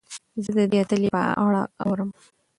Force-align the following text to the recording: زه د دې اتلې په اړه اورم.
زه 0.43 0.51
د 0.57 0.59
دې 0.71 0.77
اتلې 0.83 1.09
په 1.15 1.21
اړه 1.45 1.61
اورم. 1.83 2.09